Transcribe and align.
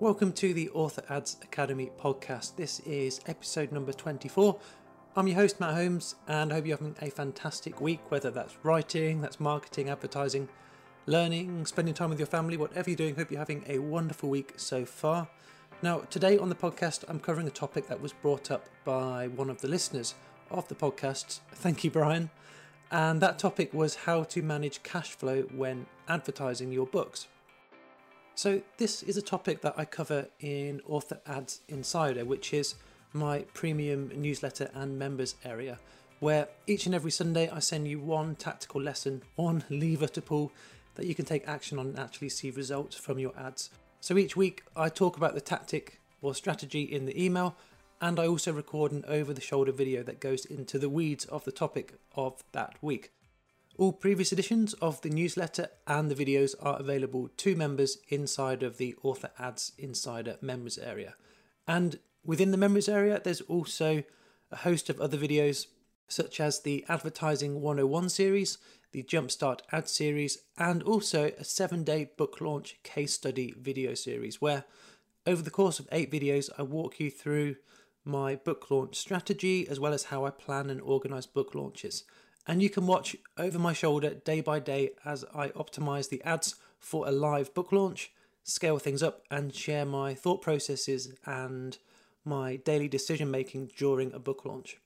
Welcome 0.00 0.32
to 0.32 0.54
the 0.54 0.70
Author 0.70 1.02
Ads 1.10 1.36
Academy 1.42 1.90
podcast. 2.00 2.56
This 2.56 2.80
is 2.86 3.20
episode 3.26 3.70
number 3.70 3.92
24. 3.92 4.58
I'm 5.14 5.26
your 5.26 5.36
host, 5.36 5.60
Matt 5.60 5.74
Holmes, 5.74 6.14
and 6.26 6.50
I 6.50 6.54
hope 6.56 6.66
you're 6.66 6.78
having 6.78 6.96
a 7.02 7.10
fantastic 7.10 7.82
week, 7.82 8.00
whether 8.08 8.30
that's 8.30 8.56
writing, 8.62 9.20
that's 9.20 9.38
marketing, 9.38 9.90
advertising, 9.90 10.48
learning, 11.04 11.66
spending 11.66 11.92
time 11.92 12.08
with 12.08 12.18
your 12.18 12.24
family, 12.24 12.56
whatever 12.56 12.88
you're 12.88 12.96
doing. 12.96 13.14
Hope 13.14 13.30
you're 13.30 13.40
having 13.40 13.62
a 13.68 13.78
wonderful 13.80 14.30
week 14.30 14.54
so 14.56 14.86
far. 14.86 15.28
Now, 15.82 15.98
today 16.08 16.38
on 16.38 16.48
the 16.48 16.54
podcast, 16.54 17.04
I'm 17.06 17.20
covering 17.20 17.46
a 17.46 17.50
topic 17.50 17.86
that 17.88 18.00
was 18.00 18.14
brought 18.14 18.50
up 18.50 18.70
by 18.86 19.28
one 19.28 19.50
of 19.50 19.60
the 19.60 19.68
listeners 19.68 20.14
of 20.50 20.66
the 20.68 20.74
podcast. 20.74 21.40
Thank 21.52 21.84
you, 21.84 21.90
Brian. 21.90 22.30
And 22.90 23.20
that 23.20 23.38
topic 23.38 23.74
was 23.74 23.96
how 23.96 24.22
to 24.24 24.40
manage 24.40 24.82
cash 24.82 25.10
flow 25.10 25.42
when 25.54 25.84
advertising 26.08 26.72
your 26.72 26.86
books. 26.86 27.26
So, 28.34 28.62
this 28.78 29.02
is 29.02 29.16
a 29.16 29.22
topic 29.22 29.60
that 29.60 29.74
I 29.76 29.84
cover 29.84 30.28
in 30.40 30.80
Author 30.86 31.20
Ads 31.26 31.60
Insider, 31.68 32.24
which 32.24 32.54
is 32.54 32.74
my 33.12 33.40
premium 33.52 34.10
newsletter 34.14 34.70
and 34.72 34.98
members 34.98 35.34
area, 35.44 35.78
where 36.20 36.48
each 36.66 36.86
and 36.86 36.94
every 36.94 37.10
Sunday 37.10 37.50
I 37.50 37.58
send 37.58 37.86
you 37.86 37.98
one 37.98 38.36
tactical 38.36 38.80
lesson, 38.80 39.22
one 39.36 39.64
lever 39.70 40.06
to 40.08 40.22
pull 40.22 40.52
that 40.94 41.06
you 41.06 41.14
can 41.14 41.24
take 41.24 41.46
action 41.46 41.78
on 41.78 41.88
and 41.88 41.98
actually 41.98 42.30
see 42.30 42.50
results 42.50 42.96
from 42.96 43.18
your 43.18 43.36
ads. 43.38 43.70
So, 44.00 44.16
each 44.16 44.36
week 44.36 44.62
I 44.74 44.88
talk 44.88 45.16
about 45.16 45.34
the 45.34 45.40
tactic 45.40 46.00
or 46.22 46.34
strategy 46.34 46.82
in 46.82 47.04
the 47.04 47.22
email, 47.22 47.56
and 48.00 48.18
I 48.18 48.26
also 48.26 48.52
record 48.52 48.92
an 48.92 49.04
over 49.06 49.34
the 49.34 49.42
shoulder 49.42 49.72
video 49.72 50.02
that 50.04 50.20
goes 50.20 50.46
into 50.46 50.78
the 50.78 50.88
weeds 50.88 51.26
of 51.26 51.44
the 51.44 51.52
topic 51.52 51.94
of 52.16 52.42
that 52.52 52.76
week. 52.80 53.10
All 53.76 53.92
previous 53.92 54.32
editions 54.32 54.74
of 54.74 55.00
the 55.00 55.08
newsletter 55.08 55.68
and 55.86 56.10
the 56.10 56.14
videos 56.14 56.54
are 56.60 56.78
available 56.78 57.28
to 57.38 57.56
members 57.56 57.98
inside 58.08 58.62
of 58.62 58.76
the 58.76 58.94
Author 59.02 59.30
Ads 59.38 59.72
Insider 59.78 60.36
members 60.42 60.76
area. 60.76 61.14
And 61.66 61.98
within 62.24 62.50
the 62.50 62.58
members 62.58 62.88
area, 62.88 63.20
there's 63.22 63.40
also 63.42 64.02
a 64.50 64.56
host 64.56 64.90
of 64.90 65.00
other 65.00 65.16
videos, 65.16 65.68
such 66.08 66.40
as 66.40 66.60
the 66.60 66.84
Advertising 66.88 67.60
101 67.62 68.10
series, 68.10 68.58
the 68.92 69.04
Jumpstart 69.04 69.60
Ad 69.72 69.88
series, 69.88 70.38
and 70.58 70.82
also 70.82 71.30
a 71.38 71.44
seven 71.44 71.84
day 71.84 72.10
book 72.16 72.40
launch 72.40 72.76
case 72.82 73.14
study 73.14 73.54
video 73.58 73.94
series, 73.94 74.40
where 74.42 74.64
over 75.26 75.42
the 75.42 75.50
course 75.50 75.78
of 75.78 75.88
eight 75.92 76.10
videos, 76.10 76.50
I 76.58 76.62
walk 76.62 76.98
you 76.98 77.10
through 77.10 77.56
my 78.04 78.34
book 78.34 78.70
launch 78.70 78.96
strategy 78.96 79.68
as 79.68 79.78
well 79.78 79.92
as 79.92 80.04
how 80.04 80.26
I 80.26 80.30
plan 80.30 80.68
and 80.68 80.80
organize 80.80 81.26
book 81.26 81.54
launches 81.54 82.04
and 82.50 82.60
you 82.60 82.68
can 82.68 82.84
watch 82.84 83.14
over 83.38 83.60
my 83.60 83.72
shoulder 83.72 84.12
day 84.12 84.40
by 84.40 84.58
day 84.58 84.90
as 85.04 85.24
I 85.32 85.50
optimize 85.50 86.08
the 86.08 86.20
ads 86.24 86.56
for 86.80 87.06
a 87.06 87.12
live 87.12 87.54
book 87.54 87.70
launch, 87.70 88.10
scale 88.42 88.80
things 88.80 89.04
up, 89.04 89.22
and 89.30 89.54
share 89.54 89.84
my 89.84 90.14
thought 90.14 90.42
processes 90.42 91.14
and 91.24 91.78
my 92.24 92.56
daily 92.56 92.88
decision 92.88 93.30
making 93.30 93.70
during 93.76 94.12
a 94.12 94.18
book 94.18 94.44
launch. 94.44 94.78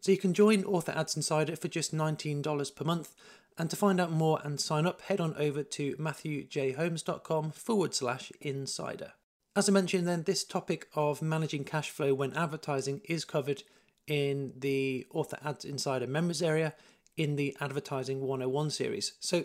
So 0.00 0.12
you 0.12 0.16
can 0.16 0.32
join 0.32 0.62
Author 0.62 0.92
Ads 0.92 1.16
Insider 1.16 1.56
for 1.56 1.66
just 1.66 1.92
$19 1.92 2.76
per 2.76 2.84
month. 2.84 3.16
And 3.58 3.68
to 3.68 3.74
find 3.74 4.00
out 4.00 4.12
more 4.12 4.38
and 4.44 4.60
sign 4.60 4.86
up, 4.86 5.00
head 5.00 5.20
on 5.20 5.34
over 5.36 5.64
to 5.64 5.96
matthewjholmes.com 5.96 7.50
forward 7.50 7.96
slash 7.96 8.30
insider. 8.40 9.14
As 9.56 9.68
I 9.68 9.72
mentioned, 9.72 10.06
then, 10.06 10.22
this 10.22 10.44
topic 10.44 10.86
of 10.94 11.20
managing 11.20 11.64
cash 11.64 11.90
flow 11.90 12.14
when 12.14 12.32
advertising 12.34 13.00
is 13.06 13.24
covered 13.24 13.64
in 14.06 14.52
the 14.56 15.04
Author 15.10 15.38
Ads 15.44 15.64
Insider 15.64 16.06
members 16.06 16.42
area 16.42 16.74
in 17.18 17.36
the 17.36 17.54
Advertising 17.60 18.20
101 18.20 18.70
series. 18.70 19.12
So, 19.20 19.44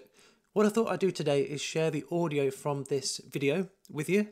what 0.54 0.68
I 0.68 0.70
thought 0.70 0.90
I'd 0.90 1.00
do 1.00 1.12
today 1.12 1.42
is 1.42 1.62
share 1.62 1.90
the 1.90 2.06
audio 2.12 2.52
from 2.52 2.84
this 2.84 3.20
video 3.28 3.70
with 3.90 4.08
you, 4.08 4.28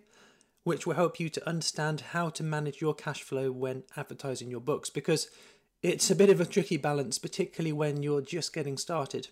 which 0.63 0.85
will 0.85 0.93
help 0.93 1.19
you 1.19 1.29
to 1.29 1.49
understand 1.49 2.01
how 2.11 2.29
to 2.29 2.43
manage 2.43 2.79
your 2.79 2.93
cash 2.93 3.23
flow 3.23 3.51
when 3.51 3.83
advertising 3.97 4.51
your 4.51 4.59
books 4.59 4.91
because 4.91 5.29
it's 5.81 6.11
a 6.11 6.15
bit 6.15 6.29
of 6.29 6.39
a 6.39 6.45
tricky 6.45 6.77
balance, 6.77 7.17
particularly 7.17 7.73
when 7.73 8.03
you're 8.03 8.21
just 8.21 8.53
getting 8.53 8.77
started. 8.77 9.29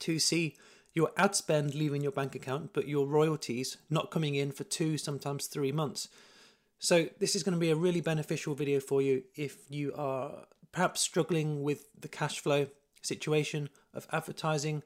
To 0.00 0.18
see 0.18 0.56
your 0.92 1.12
ad 1.16 1.36
spend 1.36 1.76
leaving 1.76 2.02
your 2.02 2.10
bank 2.10 2.34
account, 2.34 2.72
but 2.72 2.88
your 2.88 3.06
royalties 3.06 3.76
not 3.88 4.10
coming 4.10 4.34
in 4.34 4.50
for 4.50 4.64
two, 4.64 4.98
sometimes 4.98 5.46
three 5.46 5.70
months. 5.70 6.08
So, 6.80 7.06
this 7.20 7.36
is 7.36 7.44
going 7.44 7.54
to 7.54 7.60
be 7.60 7.70
a 7.70 7.76
really 7.76 8.00
beneficial 8.00 8.56
video 8.56 8.80
for 8.80 9.00
you 9.00 9.22
if 9.36 9.70
you 9.70 9.94
are 9.94 10.46
perhaps 10.72 11.00
struggling 11.00 11.62
with 11.62 11.88
the 11.96 12.08
cash 12.08 12.40
flow 12.40 12.66
situation 13.02 13.68
of 13.94 14.06
advertising, 14.12 14.82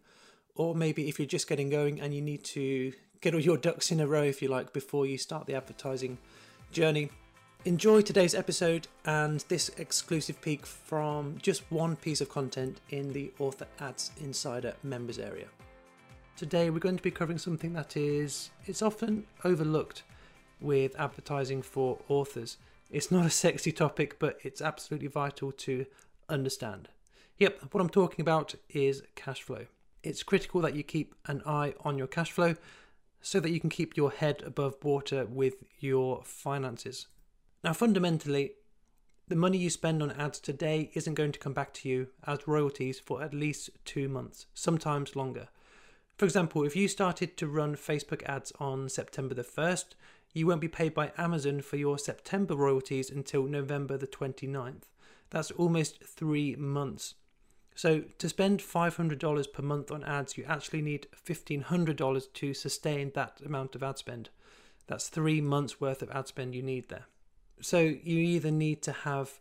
or 0.54 0.74
maybe 0.74 1.08
if 1.08 1.18
you're 1.18 1.26
just 1.26 1.48
getting 1.48 1.70
going 1.70 2.00
and 2.00 2.14
you 2.14 2.20
need 2.20 2.42
to 2.44 2.92
get 3.20 3.34
all 3.34 3.40
your 3.40 3.56
ducks 3.56 3.90
in 3.90 4.00
a 4.00 4.06
row, 4.06 4.22
if 4.22 4.42
you 4.42 4.48
like, 4.48 4.72
before 4.72 5.06
you 5.06 5.18
start 5.18 5.46
the 5.46 5.54
advertising 5.54 6.18
journey. 6.72 7.10
Enjoy 7.64 8.00
today's 8.00 8.34
episode 8.34 8.86
and 9.06 9.44
this 9.48 9.70
exclusive 9.78 10.40
peek 10.40 10.64
from 10.64 11.36
just 11.42 11.62
one 11.70 11.96
piece 11.96 12.20
of 12.20 12.28
content 12.28 12.80
in 12.90 13.12
the 13.12 13.32
Author 13.38 13.66
Ads 13.80 14.12
Insider 14.20 14.74
members 14.82 15.18
area. 15.18 15.46
Today 16.36 16.70
we're 16.70 16.78
going 16.78 16.96
to 16.96 17.02
be 17.02 17.10
covering 17.10 17.38
something 17.38 17.72
that 17.72 17.96
is 17.96 18.50
it's 18.66 18.82
often 18.82 19.26
overlooked 19.42 20.04
with 20.60 20.94
advertising 20.98 21.62
for 21.62 21.98
authors. 22.08 22.58
It's 22.90 23.10
not 23.10 23.26
a 23.26 23.30
sexy 23.30 23.72
topic, 23.72 24.18
but 24.18 24.38
it's 24.44 24.62
absolutely 24.62 25.08
vital 25.08 25.50
to 25.52 25.86
understand. 26.28 26.88
Yep, 27.38 27.64
what 27.72 27.82
I'm 27.82 27.90
talking 27.90 28.22
about 28.22 28.54
is 28.70 29.02
cash 29.14 29.42
flow. 29.42 29.66
It's 30.02 30.22
critical 30.22 30.62
that 30.62 30.74
you 30.74 30.82
keep 30.82 31.14
an 31.26 31.42
eye 31.44 31.74
on 31.80 31.98
your 31.98 32.06
cash 32.06 32.32
flow 32.32 32.54
so 33.20 33.40
that 33.40 33.50
you 33.50 33.60
can 33.60 33.68
keep 33.68 33.94
your 33.94 34.10
head 34.10 34.42
above 34.46 34.82
water 34.82 35.26
with 35.26 35.56
your 35.78 36.22
finances. 36.24 37.08
Now, 37.62 37.74
fundamentally, 37.74 38.52
the 39.28 39.36
money 39.36 39.58
you 39.58 39.68
spend 39.68 40.02
on 40.02 40.12
ads 40.12 40.38
today 40.40 40.90
isn't 40.94 41.12
going 41.12 41.32
to 41.32 41.38
come 41.38 41.52
back 41.52 41.74
to 41.74 41.88
you 41.90 42.08
as 42.26 42.48
royalties 42.48 43.00
for 43.00 43.22
at 43.22 43.34
least 43.34 43.68
two 43.84 44.08
months, 44.08 44.46
sometimes 44.54 45.14
longer. 45.14 45.48
For 46.16 46.24
example, 46.24 46.62
if 46.62 46.74
you 46.74 46.88
started 46.88 47.36
to 47.36 47.46
run 47.46 47.76
Facebook 47.76 48.22
ads 48.24 48.50
on 48.58 48.88
September 48.88 49.34
the 49.34 49.44
1st, 49.44 49.88
you 50.32 50.46
won't 50.46 50.62
be 50.62 50.68
paid 50.68 50.94
by 50.94 51.12
Amazon 51.18 51.60
for 51.60 51.76
your 51.76 51.98
September 51.98 52.56
royalties 52.56 53.10
until 53.10 53.42
November 53.42 53.98
the 53.98 54.06
29th. 54.06 54.84
That's 55.28 55.50
almost 55.50 56.02
three 56.02 56.56
months. 56.56 57.14
So 57.76 58.04
to 58.18 58.28
spend 58.28 58.60
$500 58.60 59.52
per 59.52 59.62
month 59.62 59.90
on 59.90 60.02
ads, 60.02 60.38
you 60.38 60.44
actually 60.48 60.80
need 60.80 61.08
$1,500 61.26 62.32
to 62.32 62.54
sustain 62.54 63.12
that 63.14 63.40
amount 63.44 63.74
of 63.74 63.82
ad 63.82 63.98
spend. 63.98 64.30
That's 64.86 65.10
three 65.10 65.42
months 65.42 65.78
worth 65.78 66.00
of 66.00 66.10
ad 66.10 66.26
spend 66.26 66.54
you 66.54 66.62
need 66.62 66.88
there. 66.88 67.04
So 67.60 67.80
you 67.80 68.18
either 68.18 68.50
need 68.50 68.80
to 68.82 68.92
have 68.92 69.40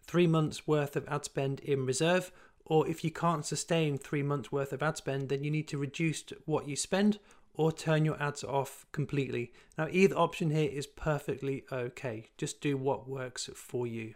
three 0.00 0.26
months 0.26 0.66
worth 0.66 0.96
of 0.96 1.06
ad 1.08 1.26
spend 1.26 1.60
in 1.60 1.84
reserve, 1.84 2.32
or 2.64 2.88
if 2.88 3.04
you 3.04 3.10
can't 3.10 3.44
sustain 3.44 3.98
three 3.98 4.22
months 4.22 4.50
worth 4.50 4.72
of 4.72 4.82
ad 4.82 4.96
spend, 4.96 5.28
then 5.28 5.44
you 5.44 5.50
need 5.50 5.68
to 5.68 5.78
reduce 5.78 6.24
what 6.46 6.66
you 6.66 6.76
spend 6.76 7.18
or 7.54 7.72
turn 7.72 8.06
your 8.06 8.20
ads 8.22 8.42
off 8.42 8.86
completely. 8.90 9.52
Now, 9.76 9.88
either 9.90 10.16
option 10.16 10.50
here 10.50 10.70
is 10.70 10.86
perfectly 10.86 11.64
okay. 11.70 12.30
Just 12.38 12.62
do 12.62 12.78
what 12.78 13.08
works 13.08 13.50
for 13.54 13.86
you. 13.86 14.14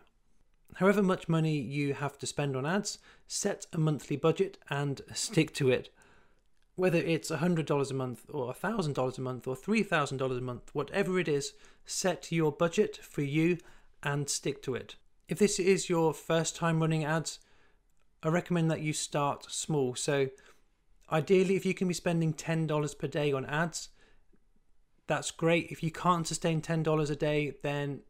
However 0.76 1.02
much 1.02 1.28
money 1.28 1.58
you 1.58 1.94
have 1.94 2.18
to 2.18 2.26
spend 2.26 2.56
on 2.56 2.66
ads, 2.66 2.98
set 3.26 3.66
a 3.72 3.78
monthly 3.78 4.16
budget 4.16 4.58
and 4.70 5.00
stick 5.14 5.52
to 5.54 5.70
it. 5.70 5.90
Whether 6.76 6.98
it's 6.98 7.30
$100 7.30 7.90
a 7.90 7.94
month 7.94 8.24
or 8.30 8.52
$1,000 8.54 9.18
a 9.18 9.20
month 9.20 9.46
or 9.46 9.54
$3,000 9.54 10.38
a 10.38 10.40
month, 10.40 10.70
whatever 10.72 11.18
it 11.18 11.28
is, 11.28 11.52
set 11.84 12.32
your 12.32 12.52
budget 12.52 12.96
for 13.02 13.22
you 13.22 13.58
and 14.02 14.30
stick 14.30 14.62
to 14.62 14.74
it. 14.74 14.96
If 15.28 15.38
this 15.38 15.58
is 15.58 15.90
your 15.90 16.14
first 16.14 16.56
time 16.56 16.80
running 16.80 17.04
ads, 17.04 17.38
I 18.22 18.28
recommend 18.28 18.70
that 18.70 18.80
you 18.80 18.92
start 18.92 19.50
small. 19.50 19.94
So, 19.94 20.28
ideally, 21.10 21.56
if 21.56 21.66
you 21.66 21.74
can 21.74 21.88
be 21.88 21.94
spending 21.94 22.34
$10 22.34 22.98
per 22.98 23.06
day 23.06 23.32
on 23.32 23.44
ads, 23.46 23.90
that's 25.06 25.30
great. 25.30 25.70
If 25.70 25.82
you 25.82 25.90
can't 25.90 26.26
sustain 26.26 26.62
$10 26.62 27.10
a 27.10 27.16
day, 27.16 27.54
then 27.62 28.00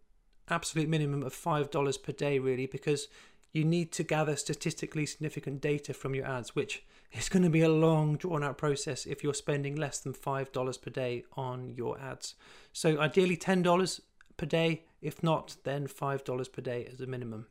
absolute 0.51 0.89
minimum 0.89 1.23
of 1.23 1.35
$5 1.35 2.03
per 2.03 2.13
day, 2.13 2.39
really, 2.39 2.67
because 2.67 3.09
you 3.53 3.65
need 3.65 3.93
to 3.93 4.03
gather 4.03 4.37
statistically 4.37 5.07
significant 5.07 5.61
data 5.61 5.93
from 5.93 6.15
your 6.15 6.27
ads, 6.27 6.55
which 6.55 6.85
is 7.13 7.29
going 7.29 7.43
to 7.43 7.51
be 7.51 7.63
a 7.63 7.69
long, 7.69 8.17
drawn 8.17 8.45
out 8.45 8.59
process 8.59 9.07
if 9.07 9.25
you're 9.25 9.35
spending 9.35 9.75
less 9.75 9.99
than 9.99 10.13
$5 10.13 10.83
per 10.83 10.91
day 10.91 11.25
on 11.33 11.71
your 11.71 11.99
ads. 12.01 12.35
So, 12.73 12.99
ideally, 13.01 13.37
$10 13.37 14.01
per 14.37 14.47
day. 14.47 14.85
If 15.03 15.23
not, 15.23 15.57
then 15.65 15.87
$5 15.87 16.53
per 16.53 16.63
day 16.63 16.89
as 16.93 17.01
a 17.01 17.07
minimum. 17.07 17.47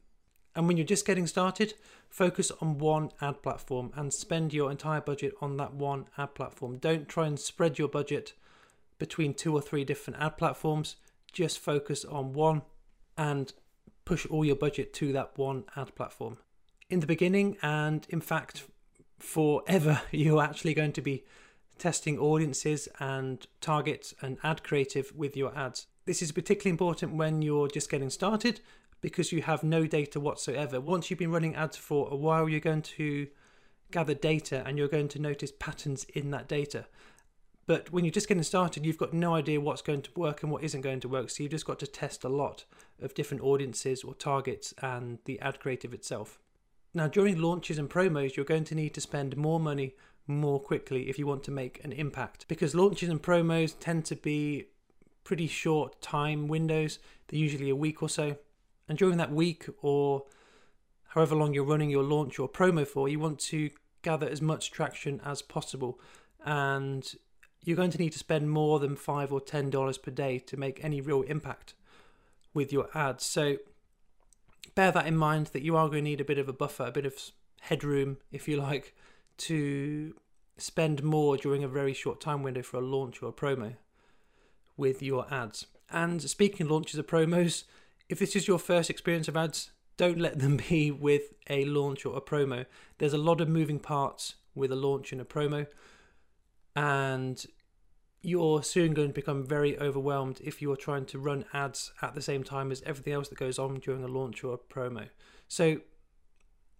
And 0.55 0.67
when 0.67 0.77
you're 0.77 0.85
just 0.85 1.05
getting 1.05 1.27
started, 1.27 1.73
focus 2.09 2.51
on 2.61 2.79
one 2.79 3.11
ad 3.21 3.41
platform 3.41 3.91
and 3.95 4.13
spend 4.13 4.53
your 4.53 4.71
entire 4.71 5.01
budget 5.01 5.33
on 5.41 5.57
that 5.57 5.73
one 5.73 6.05
ad 6.17 6.35
platform. 6.35 6.77
Don't 6.77 7.07
try 7.07 7.27
and 7.27 7.39
spread 7.39 7.77
your 7.77 7.87
budget 7.87 8.33
between 8.97 9.33
two 9.33 9.53
or 9.53 9.61
three 9.61 9.83
different 9.83 10.19
ad 10.21 10.37
platforms. 10.37 10.95
Just 11.31 11.59
focus 11.59 12.03
on 12.03 12.33
one 12.33 12.63
and 13.19 13.51
push 14.05 14.25
all 14.27 14.45
your 14.45 14.55
budget 14.55 14.93
to 14.93 15.11
that 15.11 15.37
one 15.37 15.65
ad 15.75 15.93
platform. 15.93 16.37
In 16.89 17.01
the 17.01 17.05
beginning, 17.05 17.57
and 17.61 18.07
in 18.09 18.21
fact, 18.21 18.63
forever, 19.19 20.01
you're 20.11 20.41
actually 20.41 20.73
going 20.73 20.93
to 20.93 21.01
be 21.01 21.25
testing 21.77 22.17
audiences 22.17 22.87
and 22.99 23.45
targets 23.61 24.13
and 24.21 24.37
ad 24.41 24.63
creative 24.63 25.11
with 25.15 25.35
your 25.37 25.55
ads. 25.55 25.85
This 26.05 26.21
is 26.21 26.31
particularly 26.31 26.71
important 26.71 27.13
when 27.13 27.41
you're 27.41 27.67
just 27.67 27.91
getting 27.91 28.09
started 28.09 28.61
because 29.01 29.31
you 29.31 29.41
have 29.43 29.63
no 29.63 29.85
data 29.85 30.19
whatsoever. 30.19 30.81
Once 30.81 31.09
you've 31.09 31.19
been 31.19 31.31
running 31.31 31.55
ads 31.55 31.77
for 31.77 32.07
a 32.09 32.15
while, 32.15 32.49
you're 32.49 32.59
going 32.59 32.81
to 32.81 33.27
gather 33.91 34.13
data 34.13 34.63
and 34.65 34.77
you're 34.77 34.87
going 34.87 35.09
to 35.09 35.19
notice 35.19 35.51
patterns 35.59 36.05
in 36.13 36.31
that 36.31 36.47
data. 36.47 36.85
But 37.69 37.91
when 37.91 38.03
you're 38.03 38.11
just 38.11 38.27
getting 38.27 38.41
started, 38.41 38.83
you've 38.83 38.97
got 38.97 39.13
no 39.13 39.35
idea 39.35 39.61
what's 39.61 39.83
going 39.83 40.01
to 40.01 40.09
work 40.15 40.41
and 40.41 40.51
what 40.51 40.63
isn't 40.63 40.81
going 40.81 41.01
to 41.01 41.07
work. 41.07 41.29
So 41.29 41.43
you've 41.43 41.51
just 41.51 41.67
got 41.67 41.77
to 41.77 41.85
test 41.85 42.23
a 42.23 42.27
lot 42.27 42.65
of 42.99 43.13
different 43.13 43.43
audiences 43.43 44.03
or 44.03 44.15
targets 44.15 44.73
and 44.81 45.19
the 45.25 45.39
ad 45.39 45.59
creative 45.59 45.93
itself. 45.93 46.39
Now, 46.95 47.07
during 47.07 47.39
launches 47.39 47.77
and 47.77 47.87
promos, 47.87 48.35
you're 48.35 48.43
going 48.43 48.63
to 48.63 48.73
need 48.73 48.95
to 48.95 49.01
spend 49.01 49.37
more 49.37 49.59
money 49.59 49.93
more 50.25 50.59
quickly 50.59 51.09
if 51.09 51.19
you 51.19 51.27
want 51.27 51.43
to 51.43 51.51
make 51.51 51.79
an 51.85 51.91
impact 51.91 52.47
because 52.47 52.73
launches 52.73 53.07
and 53.07 53.21
promos 53.21 53.75
tend 53.79 54.03
to 54.05 54.15
be 54.15 54.65
pretty 55.23 55.45
short 55.45 56.01
time 56.01 56.47
windows. 56.47 56.97
They're 57.27 57.39
usually 57.39 57.69
a 57.69 57.75
week 57.75 58.01
or 58.01 58.09
so. 58.09 58.37
And 58.87 58.97
during 58.97 59.17
that 59.17 59.31
week 59.31 59.67
or 59.83 60.23
however 61.09 61.35
long 61.35 61.53
you're 61.53 61.63
running 61.63 61.91
your 61.91 62.01
launch 62.01 62.39
or 62.39 62.49
promo 62.49 62.87
for, 62.87 63.07
you 63.07 63.19
want 63.19 63.37
to 63.41 63.69
gather 64.01 64.27
as 64.27 64.41
much 64.41 64.71
traction 64.71 65.21
as 65.23 65.43
possible. 65.43 65.99
And 66.43 67.13
you're 67.63 67.77
going 67.77 67.91
to 67.91 67.97
need 67.97 68.13
to 68.13 68.19
spend 68.19 68.49
more 68.49 68.79
than 68.79 68.95
five 68.95 69.31
or 69.31 69.41
ten 69.41 69.69
dollars 69.69 69.97
per 69.97 70.11
day 70.11 70.39
to 70.39 70.57
make 70.57 70.83
any 70.83 71.01
real 71.01 71.21
impact 71.23 71.73
with 72.53 72.73
your 72.73 72.89
ads. 72.95 73.25
So 73.25 73.57
bear 74.75 74.91
that 74.91 75.07
in 75.07 75.17
mind 75.17 75.47
that 75.47 75.61
you 75.61 75.75
are 75.75 75.87
going 75.87 76.03
to 76.03 76.09
need 76.09 76.21
a 76.21 76.25
bit 76.25 76.37
of 76.37 76.49
a 76.49 76.53
buffer, 76.53 76.85
a 76.85 76.91
bit 76.91 77.05
of 77.05 77.13
headroom, 77.61 78.17
if 78.31 78.47
you 78.47 78.57
like, 78.57 78.95
to 79.37 80.15
spend 80.57 81.03
more 81.03 81.37
during 81.37 81.63
a 81.63 81.67
very 81.67 81.93
short 81.93 82.19
time 82.19 82.43
window 82.43 82.61
for 82.61 82.77
a 82.77 82.81
launch 82.81 83.21
or 83.21 83.29
a 83.29 83.33
promo 83.33 83.75
with 84.77 85.01
your 85.01 85.31
ads. 85.33 85.67
And 85.91 86.21
speaking 86.21 86.65
of 86.65 86.71
launches 86.71 86.99
or 86.99 87.03
promos, 87.03 87.63
if 88.07 88.19
this 88.19 88.35
is 88.35 88.47
your 88.47 88.59
first 88.59 88.89
experience 88.89 89.27
of 89.27 89.37
ads, 89.37 89.71
don't 89.97 90.19
let 90.19 90.39
them 90.39 90.57
be 90.69 90.91
with 90.91 91.33
a 91.49 91.65
launch 91.65 92.05
or 92.05 92.17
a 92.17 92.21
promo. 92.21 92.65
There's 92.97 93.13
a 93.13 93.17
lot 93.17 93.41
of 93.41 93.49
moving 93.49 93.79
parts 93.79 94.35
with 94.55 94.71
a 94.71 94.75
launch 94.75 95.11
and 95.11 95.21
a 95.21 95.25
promo 95.25 95.67
and 96.75 97.45
you're 98.21 98.63
soon 98.63 98.93
going 98.93 99.09
to 99.09 99.13
become 99.13 99.45
very 99.45 99.79
overwhelmed 99.79 100.41
if 100.43 100.61
you're 100.61 100.75
trying 100.75 101.05
to 101.05 101.19
run 101.19 101.45
ads 101.53 101.93
at 102.01 102.15
the 102.15 102.21
same 102.21 102.43
time 102.43 102.71
as 102.71 102.81
everything 102.85 103.13
else 103.13 103.29
that 103.29 103.37
goes 103.37 103.57
on 103.57 103.75
during 103.75 104.03
a 104.03 104.07
launch 104.07 104.43
or 104.43 104.53
a 104.53 104.57
promo. 104.57 105.07
So, 105.47 105.79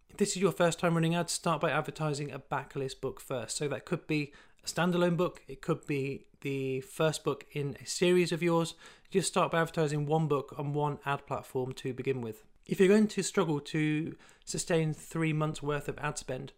if 0.10 0.18
this 0.18 0.32
is 0.32 0.38
your 0.38 0.52
first 0.52 0.80
time 0.80 0.96
running 0.96 1.16
ads, 1.16 1.34
start 1.34 1.62
by 1.62 1.72
advertising 1.72 2.32
a 2.32 2.40
backlist 2.40 3.00
book 3.00 3.22
first. 3.22 3.58
So, 3.58 3.68
that 3.70 3.86
could 3.86 4.06
be 4.08 4.34
a 4.64 4.68
standalone 4.68 5.16
book, 5.16 5.42
it 5.48 5.62
could 5.62 5.86
be 5.86 6.26
the 6.42 6.82
first 6.82 7.24
book 7.24 7.46
in 7.52 7.78
a 7.82 7.86
series 7.86 8.32
of 8.32 8.44
yours. 8.44 8.76
Just 9.10 9.30
start 9.30 9.52
by 9.52 9.62
advertising 9.62 10.06
one 10.06 10.28
book 10.28 10.54
on 10.58 10.74
one 10.74 11.00
ad 11.06 11.26
platform 11.26 11.74
to 11.74 11.94
begin 11.94 12.22
with. 12.22 12.44
If 12.66 12.80
you're 12.80 12.90
going 12.90 13.08
to 13.08 13.24
struggle 13.24 13.60
to 13.62 14.16
sustain 14.46 14.94
three 14.94 15.34
months 15.34 15.64
worth 15.64 15.88
of 15.88 15.98
ad 15.98 16.18
spend, 16.18 16.54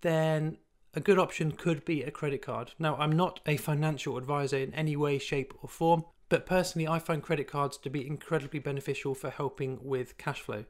then 0.00 0.56
a 0.94 1.00
good 1.00 1.18
option 1.18 1.52
could 1.52 1.84
be 1.84 2.02
a 2.02 2.10
credit 2.10 2.42
card. 2.42 2.72
Now, 2.78 2.96
I'm 2.96 3.12
not 3.12 3.40
a 3.46 3.56
financial 3.56 4.16
advisor 4.16 4.58
in 4.58 4.74
any 4.74 4.96
way, 4.96 5.18
shape, 5.18 5.54
or 5.62 5.68
form, 5.68 6.04
but 6.28 6.46
personally, 6.46 6.88
I 6.88 6.98
find 6.98 7.22
credit 7.22 7.48
cards 7.48 7.76
to 7.78 7.90
be 7.90 8.06
incredibly 8.06 8.60
beneficial 8.60 9.14
for 9.14 9.30
helping 9.30 9.78
with 9.82 10.18
cash 10.18 10.40
flow 10.40 10.64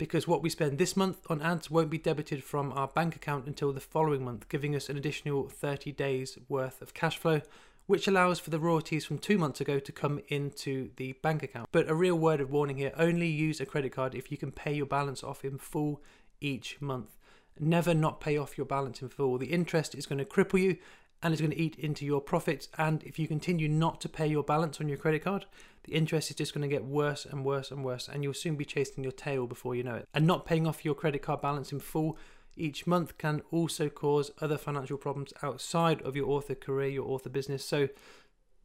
because 0.00 0.26
what 0.26 0.42
we 0.42 0.48
spend 0.48 0.78
this 0.78 0.96
month 0.96 1.18
on 1.28 1.42
ads 1.42 1.70
won't 1.70 1.90
be 1.90 1.98
debited 1.98 2.42
from 2.42 2.72
our 2.72 2.88
bank 2.88 3.14
account 3.14 3.44
until 3.44 3.70
the 3.70 3.80
following 3.80 4.24
month, 4.24 4.48
giving 4.48 4.74
us 4.74 4.88
an 4.88 4.96
additional 4.96 5.46
30 5.46 5.92
days 5.92 6.38
worth 6.48 6.80
of 6.80 6.94
cash 6.94 7.18
flow, 7.18 7.42
which 7.86 8.08
allows 8.08 8.38
for 8.38 8.48
the 8.48 8.58
royalties 8.58 9.04
from 9.04 9.18
two 9.18 9.36
months 9.36 9.60
ago 9.60 9.78
to 9.78 9.92
come 9.92 10.18
into 10.28 10.88
the 10.96 11.12
bank 11.20 11.42
account. 11.42 11.68
But 11.70 11.90
a 11.90 11.94
real 11.94 12.14
word 12.16 12.40
of 12.40 12.50
warning 12.50 12.78
here 12.78 12.92
only 12.96 13.26
use 13.26 13.60
a 13.60 13.66
credit 13.66 13.92
card 13.92 14.14
if 14.14 14.30
you 14.30 14.38
can 14.38 14.52
pay 14.52 14.72
your 14.72 14.86
balance 14.86 15.22
off 15.22 15.44
in 15.44 15.58
full 15.58 16.00
each 16.40 16.80
month. 16.80 17.18
Never 17.60 17.92
not 17.94 18.20
pay 18.20 18.36
off 18.36 18.56
your 18.56 18.66
balance 18.66 19.02
in 19.02 19.08
full. 19.08 19.38
The 19.38 19.52
interest 19.52 19.94
is 19.94 20.06
going 20.06 20.18
to 20.18 20.24
cripple 20.24 20.60
you 20.60 20.78
and 21.22 21.32
it's 21.32 21.40
going 21.40 21.52
to 21.52 21.60
eat 21.60 21.76
into 21.76 22.06
your 22.06 22.20
profits. 22.20 22.68
And 22.78 23.02
if 23.02 23.18
you 23.18 23.28
continue 23.28 23.68
not 23.68 24.00
to 24.00 24.08
pay 24.08 24.26
your 24.26 24.42
balance 24.42 24.80
on 24.80 24.88
your 24.88 24.96
credit 24.96 25.24
card, 25.24 25.44
the 25.84 25.92
interest 25.92 26.30
is 26.30 26.36
just 26.36 26.54
going 26.54 26.62
to 26.62 26.74
get 26.74 26.84
worse 26.84 27.26
and 27.26 27.44
worse 27.44 27.70
and 27.70 27.84
worse, 27.84 28.08
and 28.08 28.22
you'll 28.22 28.34
soon 28.34 28.56
be 28.56 28.64
chasing 28.64 29.04
your 29.04 29.12
tail 29.12 29.46
before 29.46 29.74
you 29.74 29.82
know 29.82 29.96
it. 29.96 30.08
And 30.14 30.26
not 30.26 30.46
paying 30.46 30.66
off 30.66 30.84
your 30.84 30.94
credit 30.94 31.22
card 31.22 31.42
balance 31.42 31.72
in 31.72 31.80
full 31.80 32.16
each 32.56 32.86
month 32.86 33.16
can 33.18 33.42
also 33.50 33.88
cause 33.88 34.30
other 34.40 34.58
financial 34.58 34.98
problems 34.98 35.32
outside 35.42 36.02
of 36.02 36.16
your 36.16 36.28
author 36.28 36.54
career, 36.54 36.88
your 36.88 37.08
author 37.08 37.28
business. 37.28 37.64
So 37.64 37.88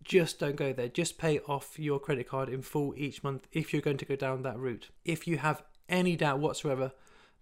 just 0.03 0.39
don't 0.39 0.55
go 0.55 0.73
there. 0.73 0.87
Just 0.87 1.17
pay 1.17 1.39
off 1.39 1.79
your 1.79 1.99
credit 1.99 2.27
card 2.27 2.49
in 2.49 2.61
full 2.61 2.93
each 2.97 3.23
month 3.23 3.47
if 3.51 3.73
you're 3.73 3.81
going 3.81 3.97
to 3.97 4.05
go 4.05 4.15
down 4.15 4.41
that 4.43 4.57
route. 4.57 4.89
If 5.03 5.27
you 5.27 5.37
have 5.37 5.63
any 5.87 6.15
doubt 6.15 6.39
whatsoever 6.39 6.91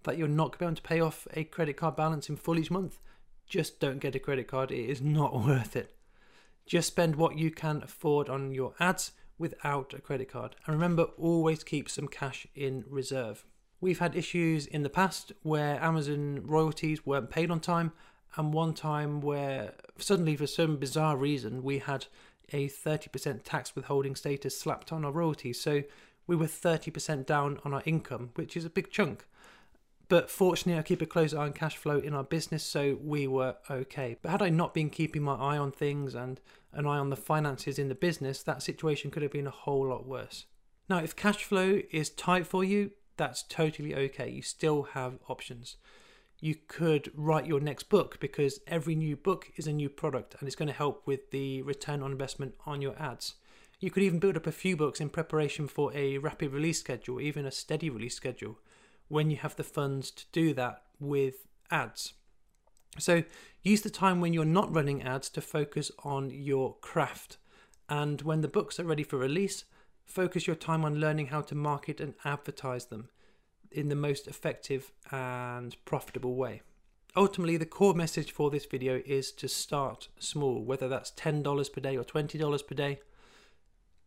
that 0.04 0.18
you're 0.18 0.28
not 0.28 0.58
going 0.58 0.58
to 0.58 0.60
be 0.60 0.66
able 0.66 0.76
to 0.76 0.82
pay 0.82 1.00
off 1.00 1.28
a 1.34 1.44
credit 1.44 1.78
card 1.78 1.96
balance 1.96 2.30
in 2.30 2.36
full 2.36 2.60
each 2.60 2.72
month, 2.72 3.00
just 3.46 3.80
don't 3.80 4.00
get 4.00 4.16
a 4.16 4.20
credit 4.20 4.48
card. 4.48 4.72
It 4.72 4.90
is 4.90 5.02
not 5.02 5.34
worth 5.46 5.76
it. 5.76 5.96
Just 6.66 6.88
spend 6.88 7.16
what 7.16 7.38
you 7.38 7.52
can 7.52 7.82
afford 7.84 8.30
on 8.30 8.52
your 8.52 8.74
ads 8.80 9.12
without 9.38 9.94
a 9.94 10.02
credit 10.02 10.32
card. 10.32 10.56
And 10.66 10.76
remember, 10.76 11.04
always 11.18 11.64
keep 11.64 11.90
some 11.90 12.08
cash 12.08 12.48
in 12.56 12.86
reserve. 12.88 13.46
We've 13.82 14.00
had 14.00 14.16
issues 14.16 14.66
in 14.66 14.84
the 14.84 14.90
past 14.90 15.34
where 15.42 15.84
Amazon 15.84 16.42
royalties 16.46 17.06
weren't 17.06 17.30
paid 17.30 17.52
on 17.52 17.60
time, 17.60 17.92
and 18.36 18.54
one 18.54 18.74
time 18.74 19.20
where 19.20 19.74
suddenly, 19.98 20.36
for 20.38 20.48
some 20.48 20.78
bizarre 20.78 21.18
reason, 21.18 21.64
we 21.64 21.80
had 21.80 22.06
a 22.52 22.70
30% 22.70 23.42
tax 23.44 23.76
withholding 23.76 24.16
status 24.16 24.58
slapped 24.58 24.92
on 24.92 25.04
our 25.04 25.12
royalties. 25.12 25.60
So 25.60 25.84
we 26.28 26.36
were 26.36 26.48
30% 26.48 27.26
down 27.26 27.60
on 27.66 27.74
our 27.74 27.84
income, 27.86 28.30
which 28.36 28.56
is 28.56 28.66
a 28.66 28.70
big 28.70 28.90
chunk. 28.90 29.26
But 30.14 30.30
fortunately, 30.30 30.78
I 30.78 30.84
keep 30.84 31.02
a 31.02 31.08
close 31.08 31.34
eye 31.34 31.46
on 31.46 31.54
cash 31.54 31.76
flow 31.76 31.98
in 31.98 32.14
our 32.14 32.24
business, 32.24 32.62
so 32.62 33.00
we 33.02 33.26
were 33.26 33.56
okay. 33.68 34.16
But 34.22 34.30
had 34.30 34.44
I 34.44 34.50
not 34.50 34.76
been 34.76 34.92
keeping 34.92 35.24
my 35.24 35.34
eye 35.34 35.58
on 35.58 35.72
things 35.72 36.14
and 36.14 36.40
an 36.72 36.86
eye 36.86 37.00
on 37.00 37.10
the 37.10 37.16
finances 37.16 37.80
in 37.80 37.90
the 37.90 37.96
business, 37.96 38.44
that 38.44 38.62
situation 38.62 39.10
could 39.10 39.24
have 39.24 39.32
been 39.32 39.48
a 39.48 39.50
whole 39.50 39.88
lot 39.88 40.06
worse. 40.06 40.46
Now, 40.88 41.00
if 41.00 41.16
cash 41.16 41.44
flow 41.44 41.82
is 41.90 42.12
tight 42.12 42.46
for 42.46 42.64
you, 42.64 42.92
that's 43.18 43.42
totally 43.42 43.96
okay. 43.96 44.30
You 44.30 44.44
still 44.44 44.84
have 44.94 45.18
options. 45.30 45.78
You 46.40 46.58
could 46.68 47.12
write 47.16 47.48
your 47.48 47.60
next 47.60 47.90
book 47.90 48.20
because 48.20 48.60
every 48.68 48.94
new 48.94 49.16
book 49.16 49.50
is 49.56 49.66
a 49.66 49.74
new 49.74 49.90
product 49.90 50.36
and 50.38 50.46
it's 50.46 50.56
going 50.56 50.68
to 50.68 50.76
help 50.76 51.08
with 51.08 51.32
the 51.32 51.64
return 51.64 52.04
on 52.04 52.12
investment 52.12 52.54
on 52.68 52.84
your 52.84 52.96
ads. 53.02 53.34
You 53.80 53.90
could 53.90 54.04
even 54.04 54.20
build 54.20 54.38
up 54.38 54.46
a 54.46 54.52
few 54.52 54.78
books 54.78 55.02
in 55.02 55.10
preparation 55.10 55.68
for 55.68 55.92
a 55.96 56.20
rapid 56.20 56.52
release 56.52 56.80
schedule, 56.80 57.20
even 57.20 57.48
a 57.48 57.52
steady 57.52 57.90
release 57.90 58.14
schedule 58.14 58.60
when 59.08 59.30
you 59.30 59.38
have 59.38 59.56
the 59.56 59.64
funds 59.64 60.12
to 60.12 60.26
do 60.32 60.54
that 60.54 60.84
with 61.00 61.48
ads. 61.70 62.14
So 63.00 63.24
use 63.62 63.82
the 63.82 63.90
time 63.90 64.22
when 64.22 64.34
you're 64.34 64.46
not 64.46 64.74
running 64.74 65.02
ads 65.02 65.30
to 65.30 65.42
focus 65.42 65.92
on 66.04 66.30
your 66.30 66.76
craft. 66.82 67.38
And 67.90 68.22
when 68.22 68.42
the 68.42 68.48
books 68.48 68.80
are 68.80 68.86
ready 68.86 69.04
for 69.04 69.18
release, 69.18 69.66
focus 70.06 70.48
your 70.48 70.56
time 70.56 70.86
on 70.86 71.00
learning 71.00 71.28
how 71.28 71.42
to 71.42 71.56
market 71.56 72.00
and 72.00 72.14
advertise 72.24 72.86
them 72.86 73.10
in 73.72 73.90
the 73.90 73.96
most 73.96 74.28
effective 74.28 74.92
and 75.12 75.76
profitable 75.86 76.36
way. 76.36 76.62
Ultimately, 77.16 77.58
the 77.58 77.66
core 77.66 77.94
message 77.94 78.32
for 78.32 78.50
this 78.50 78.66
video 78.66 79.02
is 79.06 79.32
to 79.34 79.48
start 79.48 80.10
small, 80.20 80.64
whether 80.64 80.88
that's 80.88 81.12
$10 81.12 81.72
per 81.72 81.82
day 81.82 81.96
or 81.96 82.04
$20 82.04 82.68
per 82.68 82.76
day. 82.76 83.00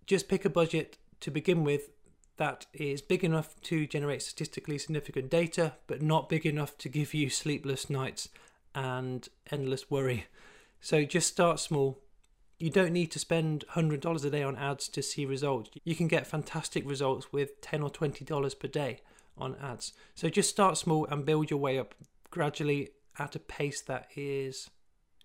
Just 0.06 0.28
pick 0.28 0.44
a 0.44 0.50
budget 0.50 0.98
to 1.20 1.30
begin 1.30 1.64
with 1.64 1.90
that 2.36 2.66
is 2.72 3.00
big 3.00 3.24
enough 3.24 3.60
to 3.62 3.86
generate 3.86 4.22
statistically 4.22 4.78
significant 4.78 5.30
data, 5.30 5.74
but 5.86 6.02
not 6.02 6.28
big 6.28 6.46
enough 6.46 6.76
to 6.78 6.88
give 6.88 7.14
you 7.14 7.30
sleepless 7.30 7.88
nights 7.88 8.28
and 8.74 9.28
endless 9.50 9.90
worry. 9.90 10.26
So 10.80 11.04
just 11.04 11.28
start 11.28 11.60
small. 11.60 11.98
You 12.58 12.70
don't 12.70 12.92
need 12.92 13.10
to 13.12 13.18
spend 13.18 13.64
$100 13.74 14.24
a 14.24 14.30
day 14.30 14.42
on 14.42 14.56
ads 14.56 14.88
to 14.88 15.02
see 15.02 15.26
results. 15.26 15.70
You 15.84 15.94
can 15.94 16.08
get 16.08 16.26
fantastic 16.26 16.88
results 16.88 17.32
with 17.32 17.60
10 17.60 17.82
or 17.82 17.90
$20 17.90 18.58
per 18.58 18.68
day 18.68 19.00
on 19.36 19.56
ads. 19.56 19.92
So 20.14 20.28
just 20.28 20.50
start 20.50 20.78
small 20.78 21.06
and 21.06 21.26
build 21.26 21.50
your 21.50 21.58
way 21.58 21.78
up 21.78 21.94
gradually 22.30 22.90
at 23.18 23.36
a 23.36 23.38
pace 23.40 23.80
that 23.82 24.08
is 24.16 24.70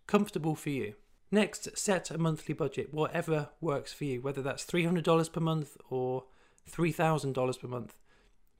comfortable 0.07 0.55
for 0.55 0.69
you. 0.69 0.95
Next, 1.31 1.77
set 1.77 2.11
a 2.11 2.17
monthly 2.17 2.53
budget, 2.53 2.93
whatever 2.93 3.49
works 3.61 3.93
for 3.93 4.03
you, 4.03 4.21
whether 4.21 4.41
that's 4.41 4.65
$300 4.65 5.31
per 5.31 5.39
month 5.39 5.77
or 5.89 6.25
$3,000 6.69 7.59
per 7.59 7.67
month. 7.67 7.95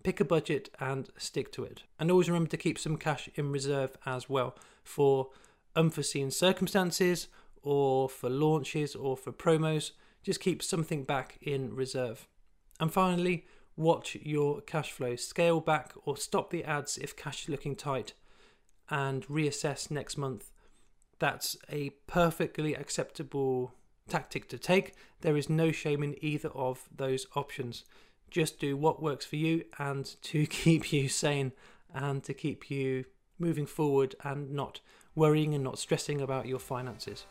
Pick 0.03 0.20
a 0.20 0.25
budget 0.25 0.70
and 0.79 1.10
stick 1.17 1.51
to 1.53 1.63
it. 1.63 1.84
And 2.00 2.10
always 2.10 2.29
remember 2.29 2.50
to 2.50 2.58
keep 2.58 2.79
some 2.79 2.98
cash 2.98 3.29
in 3.36 3.51
reserve 3.51 3.96
as 4.05 4.29
well 4.29 4.55
for 4.84 5.29
unforeseen 5.75 6.31
circumstances 6.31 7.27
or 7.62 8.10
for 8.10 8.29
launches 8.29 8.96
or 8.96 9.15
for 9.15 9.31
promos. 9.31 9.91
Just 10.24 10.39
keep 10.39 10.63
something 10.63 11.03
back 11.03 11.38
in 11.41 11.75
reserve. 11.75 12.27
And 12.79 12.91
finally, 12.91 13.46
watch 13.75 14.17
your 14.22 14.62
cash 14.62 14.91
flow. 14.91 15.15
Scale 15.15 15.60
back 15.60 15.93
or 16.03 16.17
stop 16.17 16.50
the 16.50 16.63
ads 16.63 16.98
if 16.98 17.15
cash 17.15 17.43
is 17.43 17.50
looking 17.50 17.75
tight 17.75 18.13
and 18.89 19.25
reassess 19.27 19.89
next 19.91 20.17
month. 20.17 20.51
That's 21.20 21.55
a 21.70 21.91
perfectly 22.08 22.74
acceptable 22.74 23.74
tactic 24.12 24.50
to 24.50 24.58
take. 24.58 24.94
There 25.22 25.38
is 25.38 25.50
no 25.50 25.72
shame 25.72 26.03
in 26.03 26.15
either 26.22 26.50
of 26.50 26.89
those 26.96 27.25
options. 27.34 27.86
Just 28.30 28.60
do 28.60 28.75
what 28.75 29.01
works 29.01 29.25
for 29.25 29.38
you 29.38 29.63
and 29.80 30.06
to 30.24 30.46
keep 30.62 30.91
you 30.91 31.08
sane 31.08 31.53
and 31.94 32.22
to 32.25 32.34
keep 32.34 32.70
you 32.70 33.06
moving 33.39 33.65
forward 33.65 34.15
and 34.24 34.51
not 34.51 34.82
worrying 35.15 35.56
and 35.56 35.63
not 35.63 35.80
stressing 35.80 36.22
about 36.22 36.46
your 36.46 36.60
finances. 36.60 37.25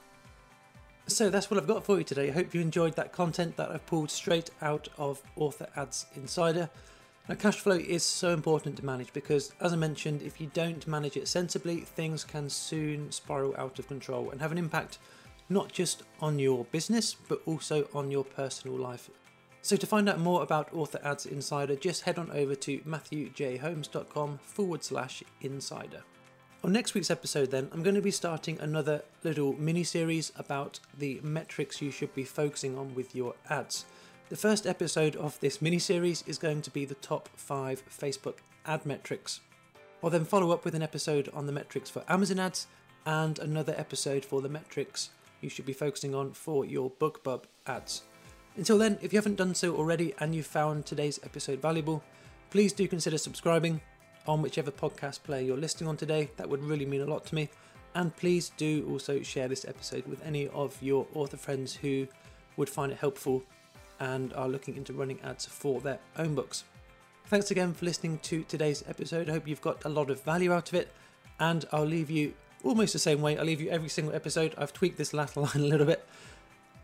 So 1.07 1.29
that's 1.29 1.51
what 1.51 1.61
I've 1.61 1.67
got 1.67 1.85
for 1.85 1.99
you 1.99 2.05
today. 2.05 2.29
I 2.29 2.33
hope 2.33 2.55
you 2.55 2.61
enjoyed 2.61 2.97
that 2.97 3.13
content 3.13 3.57
that 3.57 3.71
I've 3.71 3.85
pulled 3.87 4.11
straight 4.11 4.51
out 4.63 4.89
of 4.97 5.23
Author 5.37 5.67
Ads 5.77 6.07
Insider. 6.15 6.71
Now, 7.29 7.35
cash 7.35 7.59
flow 7.59 7.77
is 7.77 8.03
so 8.03 8.31
important 8.31 8.77
to 8.77 8.85
manage 8.85 9.13
because, 9.13 9.53
as 9.61 9.73
I 9.73 9.77
mentioned, 9.77 10.23
if 10.23 10.41
you 10.41 10.51
don't 10.55 10.87
manage 10.87 11.17
it 11.17 11.29
sensibly, 11.29 11.81
things 11.81 12.25
can 12.25 12.49
soon 12.49 13.13
spiral 13.13 13.55
out 13.57 13.79
of 13.79 13.89
control 13.89 14.31
and 14.31 14.41
have 14.41 14.53
an 14.53 14.59
impact 14.59 14.99
not 15.51 15.71
just 15.73 16.05
on 16.21 16.39
your 16.39 16.65
business 16.67 17.15
but 17.29 17.43
also 17.45 17.87
on 17.93 18.11
your 18.11 18.25
personal 18.25 18.79
life. 18.79 19.11
So, 19.63 19.77
to 19.77 19.87
find 19.87 20.09
out 20.09 20.19
more 20.19 20.43
about 20.43 20.73
Author 20.73 21.01
Ads 21.05 21.27
Insider, 21.27 21.77
just 21.77 22.03
head 22.03 22.19
on 22.19 22.31
over 22.31 22.55
to 22.55 22.79
matthewjholmes.com 22.79 24.39
forward 24.39 24.83
slash 24.83 25.23
insider. 25.43 26.03
On 26.65 26.73
next 26.73 26.95
week's 26.95 27.11
episode, 27.11 27.51
then, 27.51 27.69
I'm 27.73 27.83
going 27.83 27.95
to 27.95 28.01
be 28.01 28.11
starting 28.11 28.59
another 28.59 29.03
little 29.23 29.53
mini 29.59 29.85
series 29.85 30.33
about 30.37 30.81
the 30.97 31.21
metrics 31.23 31.83
you 31.83 31.91
should 31.91 32.15
be 32.15 32.25
focusing 32.25 32.79
on 32.79 32.95
with 32.95 33.15
your 33.15 33.35
ads. 33.51 33.85
The 34.31 34.37
first 34.37 34.67
episode 34.67 35.17
of 35.17 35.39
this 35.41 35.61
mini 35.61 35.79
series 35.79 36.25
is 36.27 36.39
going 36.39 36.63
to 36.63 36.71
be 36.71 36.87
the 36.87 36.95
top 36.95 37.29
five 37.35 37.83
Facebook 37.91 38.37
ad 38.65 38.87
metrics. 38.87 39.41
I'll 40.03 40.11
then 40.11 40.25
follow 40.25 40.53
up 40.53 40.65
with 40.65 40.75
an 40.75 40.83
episode 40.83 41.29
on 41.35 41.45
the 41.45 41.53
metrics 41.53 41.91
for 41.91 42.05
Amazon 42.09 42.39
ads 42.39 42.67
and 43.05 43.39
another 43.39 43.75
episode 43.77 44.25
for 44.25 44.41
the 44.41 44.49
metrics 44.49 45.11
you 45.41 45.49
should 45.49 45.67
be 45.67 45.73
focusing 45.73 46.15
on 46.15 46.33
for 46.33 46.65
your 46.65 46.91
BookBub 46.91 47.45
ads. 47.67 48.03
Until 48.57 48.79
then, 48.79 48.99
if 49.01 49.13
you 49.13 49.19
haven't 49.19 49.37
done 49.37 49.55
so 49.55 49.77
already 49.77 50.15
and 50.19 50.35
you 50.35 50.43
found 50.43 50.85
today's 50.85 51.21
episode 51.23 51.61
valuable, 51.61 52.03
please 52.51 52.73
do 52.73 52.87
consider 52.89 53.17
subscribing 53.17 53.81
on 54.27 54.43
whichever 54.43 54.71
podcast 54.71 55.23
player 55.23 55.43
you're 55.43 55.57
listening 55.57 55.89
on 55.89 55.97
today. 55.97 56.31
That 56.37 56.49
would 56.49 56.63
really 56.63 56.87
mean 56.87 57.01
a 57.01 57.07
lot 57.07 57.25
to 57.27 57.35
me. 57.35 57.49
And 57.95 58.15
please 58.17 58.51
do 58.57 58.87
also 58.91 59.23
share 59.23 59.49
this 59.49 59.65
episode 59.65 60.07
with 60.07 60.25
any 60.25 60.49
of 60.49 60.77
your 60.83 61.07
author 61.15 61.37
friends 61.37 61.75
who 61.75 62.07
would 62.57 62.69
find 62.69 62.93
it 62.93 62.99
helpful 62.99 63.43
and 63.99 64.33
are 64.35 64.49
looking 64.49 64.77
into 64.77 64.93
running 64.93 65.21
ads 65.23 65.47
for 65.47 65.81
their 65.81 65.99
own 66.19 66.35
books. 66.35 66.65
Thanks 67.27 67.51
again 67.51 67.73
for 67.73 67.85
listening 67.85 68.19
to 68.25 68.43
today's 68.45 68.83
episode. 68.89 69.29
I 69.29 69.33
hope 69.33 69.47
you've 69.47 69.61
got 69.61 69.85
a 69.85 69.89
lot 69.89 70.11
of 70.11 70.23
value 70.23 70.53
out 70.53 70.69
of 70.69 70.75
it, 70.75 70.91
and 71.39 71.65
I'll 71.73 71.85
leave 71.85 72.11
you 72.11 72.35
almost 72.65 72.93
the 72.93 72.99
same 72.99 73.21
way. 73.21 73.37
I'll 73.37 73.45
leave 73.45 73.61
you 73.61 73.71
every 73.71 73.89
single 73.89 74.15
episode. 74.15 74.55
I've 74.59 74.73
tweaked 74.73 74.99
this 74.99 75.13
last 75.13 75.37
line 75.37 75.51
a 75.55 75.59
little 75.59 75.87
bit. 75.87 76.07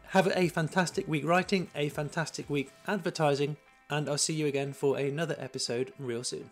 Have 0.09 0.29
a 0.35 0.49
fantastic 0.49 1.09
week 1.09 1.25
writing, 1.25 1.69
a 1.75 1.89
fantastic 1.89 2.49
week 2.49 2.71
advertising, 2.87 3.57
and 3.91 4.09
I'll 4.09 4.19
see 4.19 4.35
you 4.35 4.47
again 4.47 4.73
for 4.73 4.97
another 4.97 5.37
episode 5.39 5.93
real 5.99 6.25
soon. 6.25 6.51